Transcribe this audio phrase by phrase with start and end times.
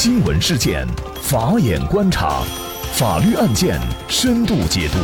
[0.00, 0.86] 新闻事件，
[1.20, 2.44] 法眼观察，
[2.92, 4.98] 法律案件深度解读，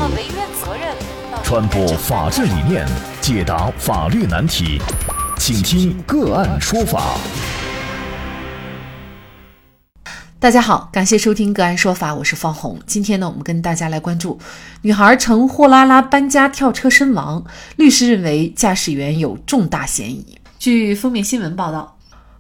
[1.43, 2.87] 传播法治理念，
[3.21, 4.81] 解答法律难题，
[5.37, 7.17] 请听个案说法。
[10.39, 12.79] 大家好，感谢收听个案说法，我是方红。
[12.87, 14.39] 今天呢，我们跟大家来关注：
[14.83, 20.39] 女孩乘货拉拉搬家跳车身亡，律师认为驾驶员有重大嫌疑。
[20.61, 21.99] 据封面新闻报道，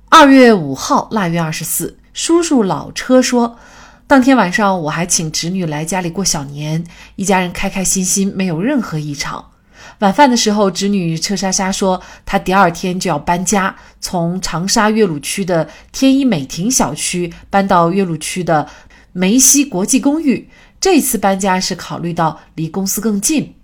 [0.09, 3.59] 二月五号腊月二十四，叔叔老车说，
[4.07, 6.85] 当天晚上我还请侄女来家里过小年，
[7.17, 9.51] 一家人开开心心，没有任何异常。
[9.99, 18.69] 晚饭的时候，侄女车莎莎说，她第二天就要搬家，从长沙岳麓区的天一美庭小区搬到岳麓区的
[19.13, 20.49] 梅西国际公寓。
[20.81, 23.57] 这次搬家是考虑到离公司更近。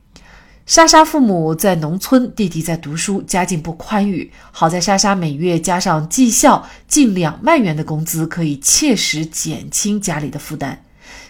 [0.71, 4.33] 莎莎父母在农村，弟弟在读书，家境不宽裕。
[4.53, 10.81] 好在莎莎每月加上绩效近两万元的工资，可以切实减轻家里的负担。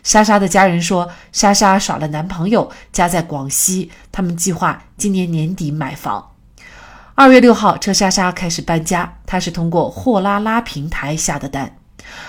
[0.02, 6.32] 莎莎的家人说，莎莎耍了男朋友，家在广西，他们计划今年年底买房。
[7.14, 11.79] 二月六号，车莎莎开始搬家，她是通过货拉拉平台下的单。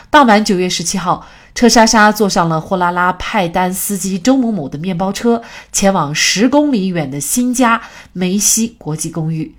[0.10, 7.82] 当晚九月十七号，车莎莎坐上了货拉拉派单司机周某某的面包车，前往十公里远的新家
[8.14, 9.56] 梅西国际公寓。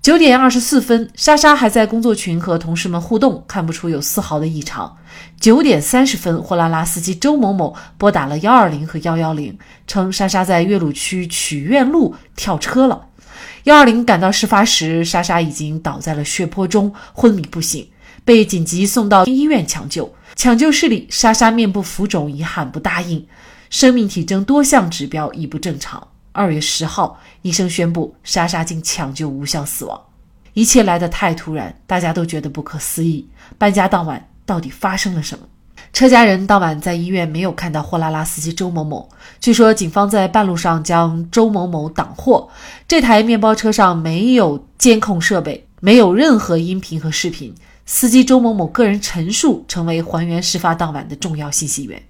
[0.00, 4.96] 九点二十四分，莎莎还在工作群和同事们互动，看不出有丝毫的异常。
[5.40, 13.06] 九点三十分，货拉拉司机周某某拨打了幺二零和幺幺零，称莎莎在岳麓区曲苑路跳车了。
[13.64, 17.86] 幺二零赶到事发时，莎莎已经倒在了血泊中，昏迷不醒，
[18.28, 20.12] 被紧急送到医院抢救。
[20.36, 23.26] 抢救室里，莎莎面部浮肿，已喊不答应，
[23.70, 26.06] 生命体征多项指标已不正常。
[26.32, 29.98] 二月十号，医生宣布莎莎经抢救无效死亡。
[30.52, 33.26] 一切来得太突然，大家都觉得不可思议。
[33.56, 35.46] 搬家当晚到底发生了什么？
[35.94, 39.08] 车家人当晚在医院没有看到货拉拉司机周某某。
[39.40, 42.46] 据说警方在半路上将周某某挡获。
[42.86, 47.54] 这台面包车上没有监控设备，没有任何音频和视频。
[47.90, 52.00] 司机周某某个人陈述成为还原事发当晚的重要信息源。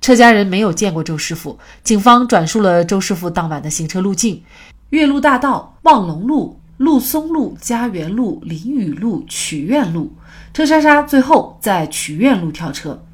[0.00, 4.44] 车家人没有见过周师傅，警方转述了周师傅当晚的行车路径：
[4.90, 10.14] 岳麓大道、望龙路、陆松路、家园路、林雨路、曲苑路。
[10.54, 13.04] 车莎莎最后在曲苑路跳车，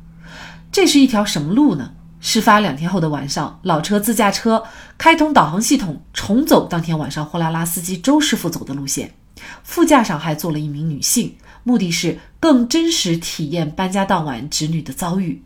[0.70, 1.92] 这是一条什么路呢？
[2.20, 4.62] 事发两天后的晚上，老车自驾车
[4.98, 9.14] 开通导航系统，重走当天晚上货拉拉司机周师傅走的路线，
[9.62, 15.42] 副驾上还坐了一名女性，目的是更真实体验搬家当晚侄女的遭遇。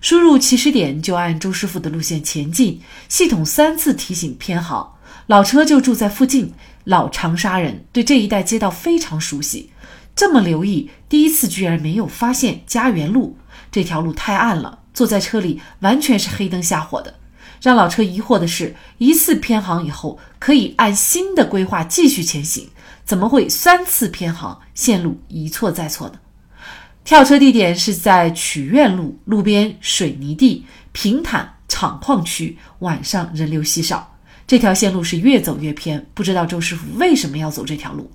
[0.00, 4.94] 输入起始点就按周师傅的路线前进，系统三次提醒偏航。
[5.26, 6.52] 老车就住在附近，
[6.84, 9.70] 老长沙人对这一带街道非常熟悉，
[10.16, 13.36] 这么留意，第一次居然没有发现家园路
[13.70, 17.14] 这条路太暗了，坐在车里完全是黑灯瞎火的。
[17.60, 22.68] 让老车疑惑的是，一次偏航以后可以按新的规划继续前行，
[23.08, 26.18] 怎么会三次偏航，线路一错再错呢？
[27.04, 34.14] 跳车地点是在曲苑路路边水泥地平坦厂矿区，晚上人流稀少。
[34.46, 38.10] 这条线路是越走越偏，不知道周师傅为什么要走这条路。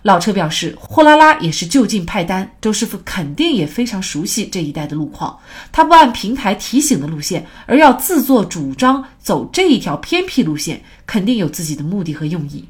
[0.00, 5.38] 老车表示，货拉拉也是就近派单，周师傅肯定也非常熟悉这一带的路况。
[5.70, 12.66] 他不按平台提醒的路线，而要自作主张走这一条偏僻路线，肯定有自己的目的和用意。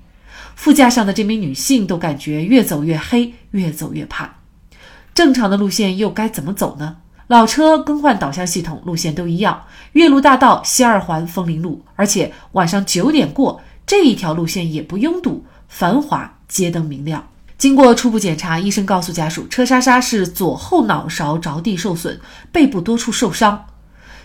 [0.60, 4.30] 副驾上的这名女性都感觉越走越黑，越走越怕。
[5.14, 6.98] 正常的路线又该怎么走呢？
[7.28, 9.64] 老车更换导向系统，路线都一样。
[9.92, 17.26] 岳麓大道西二环枫林路，而且晚上九点过这一条路线也不拥堵，繁华，街灯明亮。
[17.56, 22.20] 经过初步检查，医生告诉家属，车莎莎是左后脑勺着地受损，
[22.52, 23.64] 背部多处受伤。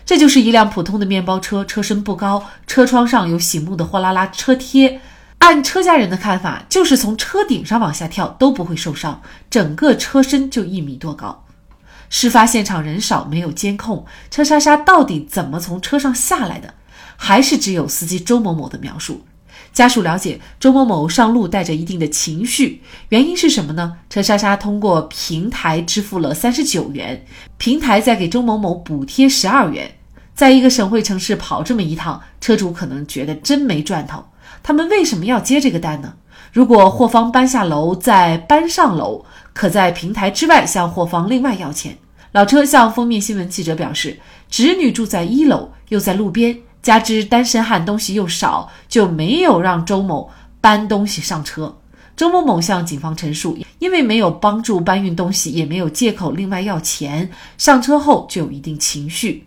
[0.06, 5.00] 这就是一辆普通的面包车，车身不高，车窗上有醒目的货拉拉车贴。
[5.46, 11.46] 按车家人的看法，就是从车顶上往下跳都不会受伤，整个车身就一米多高。
[12.09, 16.74] 事发现场人少，没有监控，车莎莎到底怎么从车上下来的？
[17.16, 19.24] 还是只有司机周某某的描述？
[19.72, 23.98] 家属了解，周某某上路带着一定的情绪，原因是什么呢？
[24.09, 27.24] 车莎莎通过平台支付了三十九元，
[27.59, 29.94] 平台再给周某某补贴十二元，
[30.34, 34.26] 在一个省会城市跑这么一趟，车主可能觉得真没赚头。
[34.66, 36.16] 他们为什么要接这个单呢？
[36.52, 39.23] 如果货方搬下楼再搬上楼，
[39.53, 41.96] 可在平台之外向货方另外要钱。
[42.32, 44.20] 老车向封面新闻记者表示，
[44.50, 51.78] 侄女住在一楼，又在路边，加之单身汉东西又少，就没有让周某搬东西上车。
[52.17, 57.29] 周某某向警方陈述，因为没有帮助搬运东西，也没有借口另外要钱，
[57.59, 59.46] 上车后就有一定情绪。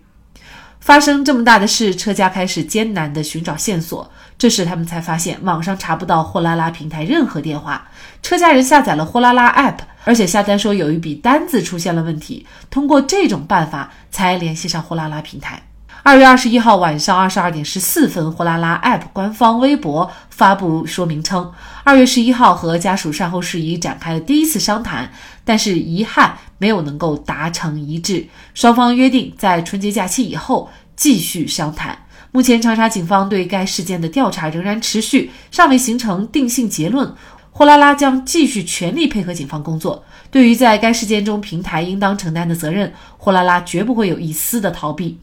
[0.78, 4.08] 发生这么大的事，车家开始艰难地寻找线索。
[4.38, 7.88] 这时他们才发现，网上查不到货拉拉平台任何电话。
[8.22, 12.46] 车家人下载了货拉拉 app，而且下单说有一笔单子出现了问题。
[12.70, 15.60] 通过这种办法，才联系上货拉拉平台。
[16.04, 21.52] 二月二十一号晚上二十二点十四分，货拉拉 App 官方微博发布说明称，
[21.82, 25.10] 二月十一号和家属善后事宜展开了第一次商谈，
[25.44, 31.98] 但是遗憾没有能够达成一致，双方约定在春节假期以后继续商谈。
[32.30, 37.12] 目前长沙警方对该事件的调查仍然持续，尚未形成定性结论。
[37.50, 40.04] 货拉拉将继续全力配合警方工作。
[40.30, 45.18] 对于在该事件中平台应当承担的责任，货拉拉绝不会有一丝的逃避。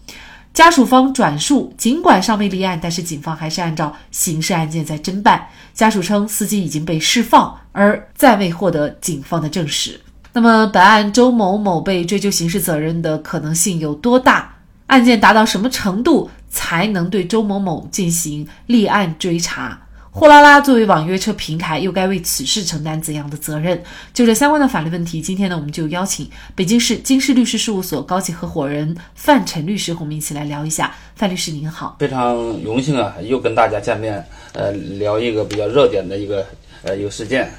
[0.54, 5.48] 家属方转述，尽管尚未立案，但是警方还是按照刑事案件在侦办。
[5.74, 10.00] 家属称，司机已经被释放，而暂未获得警方的证实。
[10.34, 14.54] 那么，本案周某某被追究刑事责任的可能性有多大？
[14.88, 19.82] 案件达到什么程度才能对周某某进行立案追查？
[20.10, 23.84] 货拉拉作为网约车平台，又该为此事承担怎样的责任？
[24.14, 30.96] 就这相关的法律问题，今天呢，我们就邀请北京市京师律师事务所高级合伙人范晨律师和我们一起来聊一下。
[31.18, 36.46] 范律师您好，非常荣幸啊，又跟大家见面，呃，聊一个比较热点的一个
[36.84, 37.52] 呃一个事件。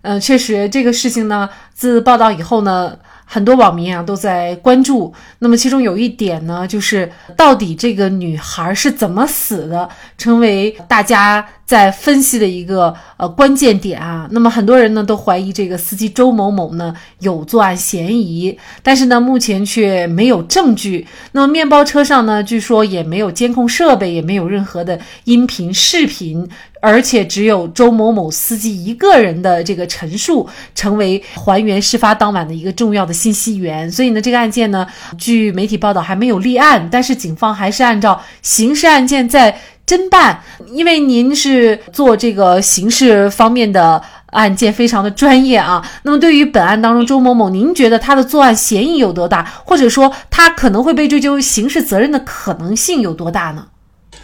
[0.00, 2.98] 嗯，确实，这个事情呢，自报道以后呢。
[3.32, 9.88] 很多网民啊都在关注，那么其中有一点呢，就是到底这个女孩是怎么死的，
[10.18, 14.26] 成为大家在分析的一个呃关键点啊。
[14.32, 21.06] 那么很多人呢都怀疑这个司机周某某呢有作案嫌疑，但是呢目前却没有证据。
[21.30, 26.48] 那么面包车上呢，据说也没有监控设备，也没有任何的音频、视频。
[26.80, 33.90] 而且只有周某某司机一个人的这个陈述，成为还原事发当晚的一个重要的信息源。
[33.90, 34.86] 所以呢，这个案件呢，
[35.18, 40.42] 据媒体报道还没有立案，但是警方还是按照刑事案件在侦办。
[40.72, 45.84] 因为您是做这个刑事方面的案件，非常的专业啊。
[46.04, 53.66] 那么对于本案当中周某某，您觉得他的作案嫌疑有多大，或者说他可能会被追究刑事责任的可能性有多大呢？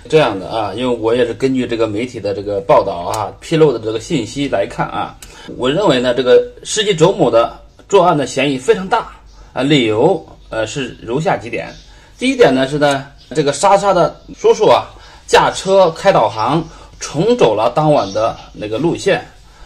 [0.08, 5.14] 这样的啊，因为我也是根据这个媒体的这个报道啊，披露的这个信息来看啊，
[5.56, 7.58] 我认为呢，这个司机周某的
[7.88, 9.12] 作案的嫌疑非常大
[9.52, 11.74] 啊，理由呃是如下几点。
[12.18, 14.86] 第一点呢是呢，这个莎莎的叔叔啊，
[15.26, 16.66] 驾车开导航
[16.98, 19.22] 重走了当晚的那个路线，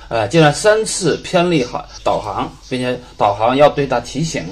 [0.08, 4.44] 呃，竟然三次偏离好导航，并且导航要对他提醒，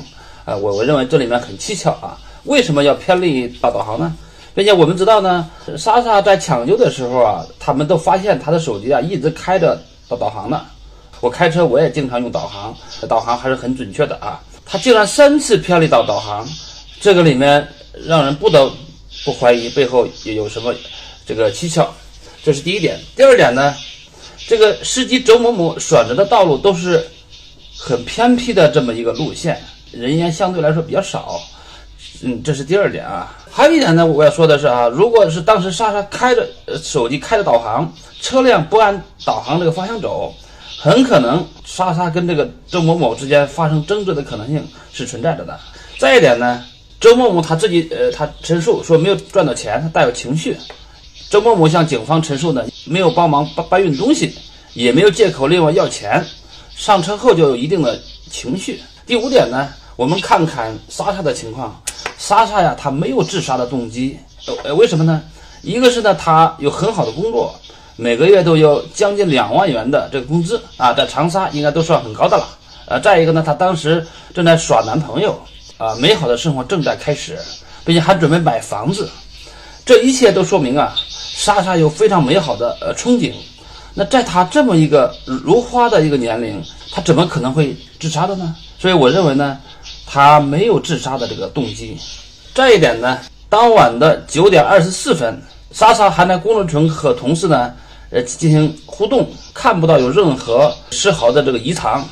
[0.44, 4.14] 呃，我我认为这里面很蹊跷啊，为什么要偏离导导航呢？
[4.55, 10.62] 并且我们知道呢，莎莎在抢救的时候啊，他们都发现她的手机啊一直开着导导航呢。
[11.21, 12.77] 我开车我也经常用导航，
[13.09, 14.41] 导航还是很准确的啊。
[14.65, 16.47] 他竟然三次偏离导导航，
[17.00, 17.67] 这个里面
[18.06, 18.71] 让人不得
[19.25, 20.75] 不怀疑背后有有什么
[21.27, 21.93] 这个蹊跷。
[22.45, 22.99] 这是第一点。
[23.17, 23.75] 第二点呢，
[24.47, 27.05] 这个司机周某某选择的道路都是
[27.77, 29.61] 很偏僻的这么一个路线，
[29.91, 31.41] 人员相对来说比较少。
[32.22, 33.37] 嗯，这是第二点啊。
[33.50, 36.46] 还有一点呢，我要说的是啊，如果是当时莎莎开着
[36.82, 40.34] 手机开着导航，车辆不按导航这个方向走，
[40.78, 45.58] 很可能莎莎跟这个周某某之间发生争执的可能性是存在着的。
[45.96, 46.62] 再一点呢，
[47.00, 50.56] 周某某他自己呃，他陈述说没有赚到钱，他带有情绪。
[51.30, 54.35] 周某某向警方陈述呢，没有帮忙搬搬运东西，
[54.75, 56.25] 也没有借口另外要钱，
[56.75, 58.80] 上车后就有一定的情绪。
[59.06, 61.80] 第五点呢，我们看看莎莎的情况。
[62.18, 64.18] 莎莎呀，她没有自杀的动机，
[64.64, 65.22] 呃，为什么呢？
[65.62, 67.54] 一个是呢，她有很好的工作，
[67.94, 72.44] 每个月都有将近两万元的这个工资啊，在长沙应该都算很高的了。
[72.87, 75.40] 呃，再一个呢，她当时正在耍男朋友，
[75.78, 77.38] 啊，美好的生活正在开始，
[77.84, 79.08] 并且还准备买房子，
[79.87, 83.32] 这一切都说明啊，莎莎有非常美好的呃憧憬。
[83.94, 86.60] 那在她这么一个如花的一个年龄，
[86.90, 88.56] 她怎么可能会自杀的呢？
[88.76, 89.56] 所以我认为呢。
[90.11, 91.97] 他没有自杀的这个动机。
[92.55, 95.38] 再一点呢，当晚的九点二十四分，
[95.71, 97.73] 莎莎还在工作群和同事呢，
[98.11, 102.05] 呃，进行互动，看不到有任何丝毫的这个异常。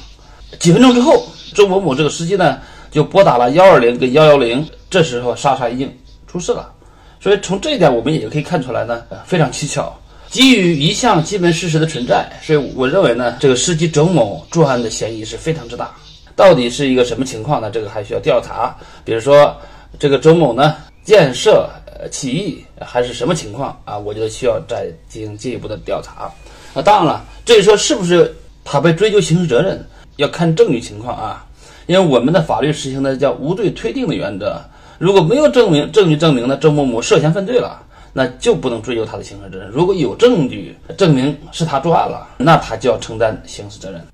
[0.59, 2.59] 几分钟之后，周某某这个司机呢，
[2.91, 5.93] 就拨打了幺二零跟幺幺零，这时候莎莎已经
[6.27, 6.71] 出事了。
[7.19, 9.93] 所以从这一点，我们也可以看出来呢，非常蹊跷。
[10.29, 15.91] 基于一项基本事实的存在，所以我认为呢，这个司机周某作案的嫌疑是非常之大。
[16.37, 17.71] 到底是一个什么情况呢？
[17.71, 18.77] 这个还需要调查。
[19.05, 19.57] 比如说，
[19.99, 23.97] 这个周某呢，建设呃起义还是什么情况啊？
[23.97, 26.31] 我觉得需要再进行进一步的调查。
[26.75, 29.83] 那当然了，至于说是不是他被追究刑事责任
[30.17, 31.43] 要看证据情况啊。
[31.87, 34.61] 因为我们的法律实行的叫无罪推定的原则，
[34.99, 37.81] 如果没有证明证据证明呢周某某涉嫌犯罪了，
[38.13, 39.71] 那就不能追究他的刑事责任。
[39.71, 44.05] 如果有证据证明是他作案了，那他就要承担刑事责任。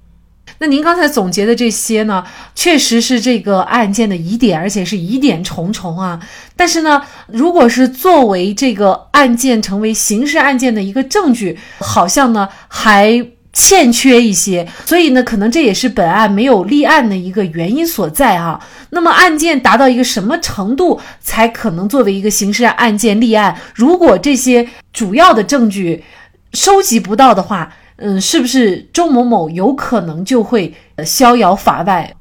[0.62, 2.22] 那您刚才总结的这些呢，
[2.54, 6.20] 确实是这个案件的疑点，而且是疑点重重啊。
[6.54, 14.64] 但是呢，如果是作为这个案件成为刑事案件的一个证据，好像呢还欠缺一些。
[14.86, 18.64] 所以呢，可能这也是本案没有立案的一个原因所在啊。
[18.90, 23.58] 那么案件达到一个什么程度才可能作为一个刑事案件立案？
[23.74, 26.04] 如果这些主要的证据
[26.52, 32.12] 收集不到的话，嗯，是不是周某某有可能就会呃逍遥法外？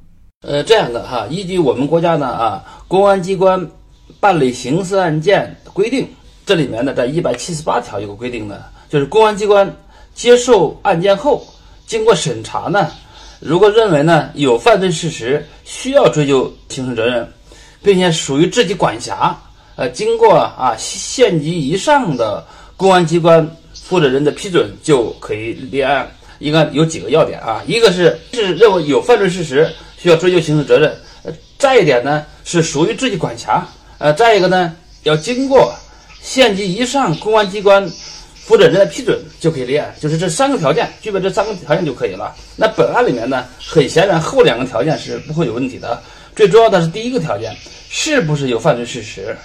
[0.41, 3.65] 呃，这样的哈，依据我们国家呢啊，公安机关
[4.19, 6.07] 办理刑事案件规定，
[6.45, 8.57] 这里面呢在一百七十八条有个规定呢，
[8.89, 9.71] 就是公安机关
[10.13, 11.45] 接受案件后，
[11.87, 12.91] 经过审查呢，
[13.39, 17.27] 如果认为呢有犯罪事实需要追究刑事责任，
[17.81, 19.35] 并且属于自己管辖，
[19.75, 23.49] 呃，经过啊县级以上的公安机关。
[23.91, 27.62] 负责人的批准就可以立案，应该有几个要点啊？
[27.67, 33.67] 一个是是认为有犯罪事实需要追究刑事责任，呃，再一点呢是属于自己管辖，
[33.98, 35.75] 呃，再一个呢要经过
[36.21, 37.86] 县级以上公安机关
[38.33, 42.33] 负责人的批准就可以立案，就是这三个条件具备这三个条件就可以了。
[42.55, 46.01] 那本案里面呢，很显然后两个条件是不会有问题的，
[46.33, 47.53] 最重要的是第一个条件
[47.89, 49.36] 是不是有犯罪事实？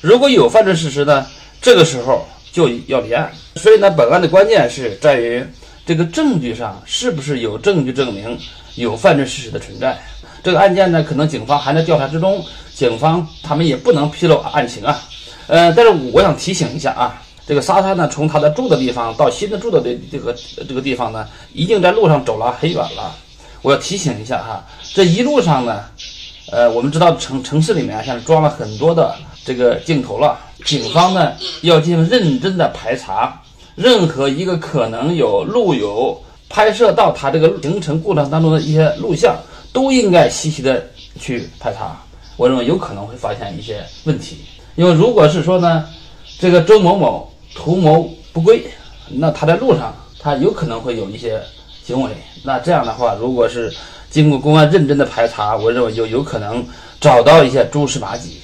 [0.00, 1.26] 如果有犯罪事实呢，
[1.60, 2.24] 这个时候。
[2.52, 5.44] 就要立案，所以呢，本案的关键是在于
[5.86, 8.38] 这个证据上是不是有证据证明
[8.74, 9.98] 有犯罪事实的存在。
[10.42, 14.98] 这个案件呢，可能警方还在调查之中，警方他们也不能披露案情啊。
[15.46, 20.34] 呃，但是我想提醒一下啊，这个莎莎呢，从她的住的地方到新的住的这这个
[20.68, 23.14] 这个地方呢，已经在路上走了很远了。
[23.62, 24.64] 我要提醒一下哈，
[24.94, 25.84] 这一路上呢，
[26.52, 29.14] 呃，我们知道城城市里面现在装了很多的
[29.44, 30.38] 这个镜头了。
[30.64, 33.40] 警方呢要进行认真的排查，
[33.74, 39.36] 任何一个可能有路友拍摄到他这个行程过程当中的一些录像，
[39.72, 40.84] 都应该细细的
[41.20, 41.96] 去排查。
[42.36, 44.38] 我认为有可能会发现一些问题，
[44.76, 45.84] 因为如果是说呢，
[46.38, 48.64] 这个周某某图谋不轨，
[49.08, 51.40] 那他在路上他有可能会有一些
[51.84, 52.10] 行为，
[52.42, 53.72] 那这样的话，如果是
[54.10, 56.64] 经过公安认真的排查，我认为就有可能
[57.00, 58.38] 找到一些蛛丝马迹。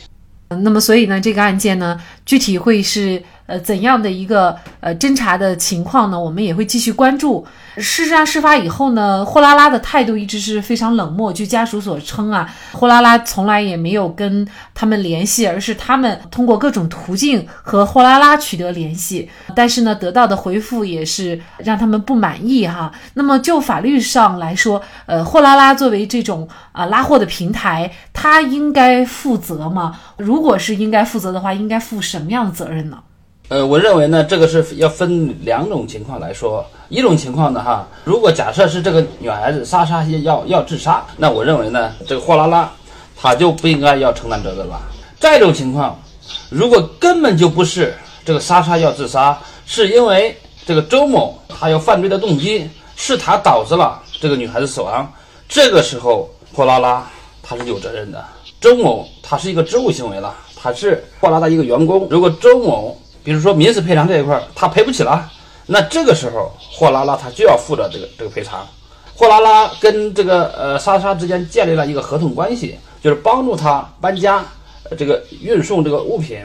[0.63, 6.19] 那么，所以呢，这个案件呢，具体会是呃怎样的一个呃侦查的情况呢？
[6.19, 7.47] 我们也会继续关注。
[7.77, 11.33] 事实上，事发以后呢，货拉拉的态度一直是非常冷漠。
[11.33, 19.29] 据家属所称啊，货拉拉从来也没有跟他们联系，而是他们通过各种途径和货拉拉取得联系。
[19.57, 22.93] 但是呢，得到的回复也是让他们不满意哈。
[23.15, 29.99] 那么就法律上来说，呃，货拉拉作为这种啊拉货的平台，它应该负责吗？
[30.17, 32.99] 如果是应该负责的话，应该负什么样的责任呢？
[33.55, 36.67] 呃，我认为呢，这个是要分两种情况来说。
[36.89, 42.69] 一种情况呢，哈，如果假设是这个女孩子莎莎要要自杀，那我认为呢，这个货拉拉，
[43.17, 44.83] 他就不应该要承担责任了。
[45.21, 45.97] 再一种情况，
[46.51, 47.95] 如果根本就不是
[48.25, 55.09] 这个莎莎要自杀，是因为这个周某他有犯罪的动机，是他导致了这个女孩子死亡，
[55.49, 57.09] 这个时候货拉拉
[57.41, 58.21] 他是有责任的。
[58.61, 62.99] 周某他是一个职务行为了，他是货拉拉一个员工，如果周某。
[63.25, 65.29] 比如说民事赔偿这一块，他赔不起了，
[65.67, 68.65] 那这个时候货拉拉他就要负责这个这个赔偿。
[69.17, 74.45] 货拉拉跟这个呃莎莎之间建立了一个合同关系，就是帮助他搬家，
[74.99, 76.37] 这个运送这个物品。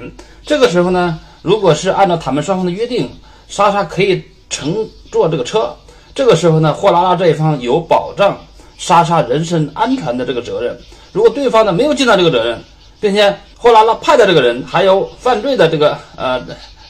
[0.45, 3.09] 这个时候呢，如果是按照他们双方的约定，
[3.47, 5.75] 莎莎可以乘坐这个车。
[6.15, 8.37] 这个时候呢，货拉拉这一方有保障
[8.77, 10.77] 莎莎人身安全的这个责任。
[11.11, 12.61] 如果对方呢没有尽到这个责任，
[12.99, 16.41] 并且货拉拉派的这个人还有犯罪的这个呃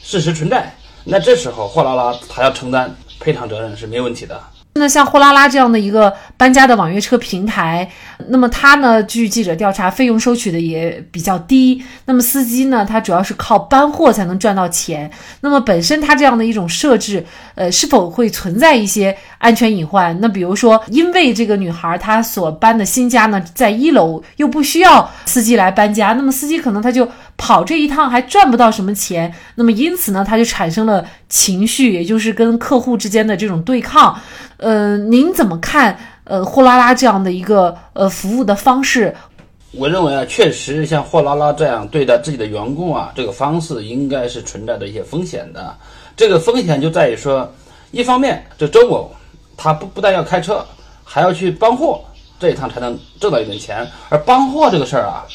[0.02, 0.72] 事实存在，
[1.04, 4.40] 那这时候货拉拉他要承担赔偿责任是没问题的。
[4.74, 7.90] 那像货拉拉这样的一个搬家的网约车平台，
[8.28, 11.82] 那么它呢，据记者调查，费用收取的也比较低。
[12.04, 15.10] 那么司机呢，他主要是靠搬货才能赚到钱。
[15.40, 17.24] 那么本身它这样的一种设置，
[17.56, 20.16] 呃，是否会存在一些安全隐患？
[20.20, 27.06] 那比如说，因为这个女孩她所搬的新家呢，在一楼又不需要司机来搬家，那么司机可能他就
[27.40, 29.34] 跑这一趟还赚不到什么钱。
[29.54, 34.20] 那么因此呢，他就产生了情绪，也就是跟客户之间的这种对抗。
[34.58, 35.98] 呃，您怎么看？
[36.24, 39.12] 呃，货拉拉这样的一个呃服务的方式，
[39.72, 45.74] 我认为啊，确实像货拉拉这样对待自己的员工啊，这个方式应该是存在着一些风险的。
[46.14, 47.52] 这个风险就在于说，
[47.90, 49.10] 一方面，这周某
[49.56, 50.64] 他不不但要开车，
[51.02, 52.00] 还要去帮货，
[52.38, 53.84] 这一趟才能挣到一点钱。
[54.08, 55.26] 而帮货这个事儿啊，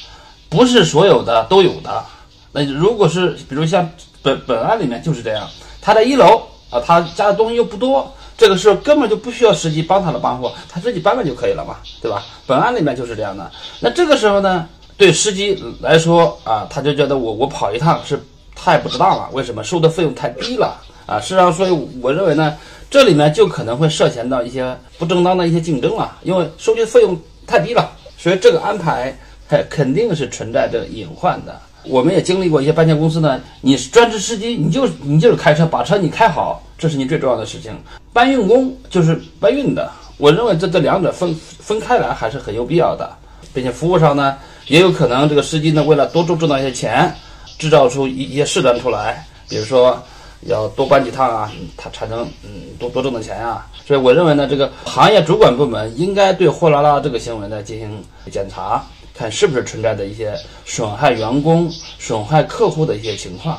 [0.49, 2.03] 不是所有的都有的。
[2.51, 3.89] 那如果是比如像
[4.21, 5.47] 本本案里面就是这样，
[5.81, 12.23] 他在一楼啊，他家的东西又不多，这个时候根本就不需要司机帮他的搬货，他自己搬搬就可以了嘛，对吧？
[12.47, 13.51] 本案里面就是这样的。
[13.79, 18.19] 那这个时候呢，对司机来说啊，他就觉得我我跑一趟是
[18.55, 20.75] 太不值当了，为什么收的费用太低了
[21.05, 21.19] 啊？
[21.19, 22.55] 事实上，所以我认为呢，
[22.89, 29.15] 这里面就可能会涉嫌到一些不正当的一些竞争了，因为收取费用太低了，所以这个安排
[29.47, 31.59] 还肯定是存在着隐患的。
[31.83, 37.71] 我们也经历过一些搬迁公司呢，你是专职司机，你就你就是开车把车你开好，这是你最重要的事情。
[38.11, 43.07] 搬运工就是搬运的，我认为这这两者分分开来还是很有必要的，
[43.53, 44.35] 并且服务上呢，
[44.65, 47.13] 也有可能这个司机呢为了多挣挣到一些钱，
[47.59, 50.01] 制造出一一些事端出来，比如说
[50.47, 52.49] 要多搬几趟啊，他才能嗯
[52.79, 53.67] 多多挣点钱啊。
[53.85, 58.83] 所以我认为呢，这个行业主管部门应该对货拉拉这个行为呢进行检查。
[59.17, 60.33] 看是不是存在的一些
[60.65, 63.57] 损害员工、损害客户的一些情况，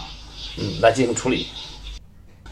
[0.59, 1.47] 嗯，来进行处理。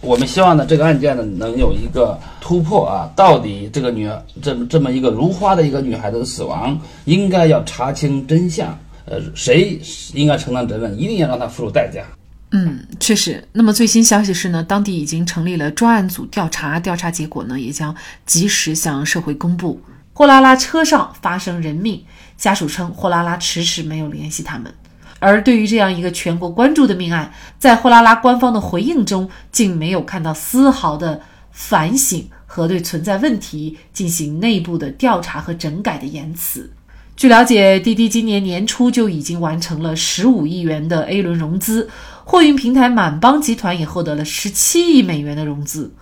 [0.01, 3.11] 我们希望呢，这个案件呢能有一个突破啊！
[3.17, 4.11] 到底这个女
[4.43, 9.81] 这么这么一个如花的一个女孩子的死亡，应该要查清真相，呃，谁
[10.13, 10.99] 应该承担责任？
[10.99, 12.05] 一定要让她付出代价。
[12.51, 13.43] 嗯，确实。
[13.53, 17.95] 那么最新消息是呢，当地已经成立了专案组调查，调查结果呢也将
[18.27, 19.81] 及时向社会公布。
[20.13, 22.05] 货拉拉车上发生人命，
[22.37, 24.73] 家属称货拉拉迟迟没有联系他们。
[25.21, 36.71] 而对于这样一个全国关注的命案，在货拉拉官方的回应中，竟没有看到丝毫的反省和对存在问题进行内部的调查和整改的言辞。
[37.17, 41.89] 据了解，滴滴今年年初就已经完成了十五亿元的 A 轮融资，
[42.25, 45.95] 货运平台满帮集团也获得了十七亿美元的融资。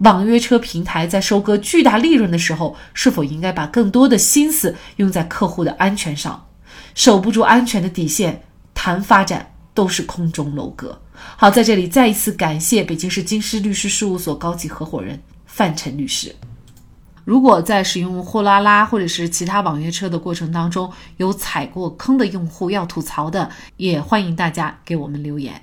[0.00, 6.46] 网约车平台在收割巨大利润的时候，是否应该把更多的心思用在客户的安全上？
[6.94, 8.42] 守不住安全的底线，
[8.72, 11.00] 谈发展都是空中楼阁。
[11.36, 16.34] 好，在这里再一次感谢北京市京师律师事务所高级合伙人范晨律师。
[17.26, 25.62] 如果在使用货拉拉或者是其他网约车的过程当中有踩过坑的用户要吐槽的，也欢迎大家给我们留言。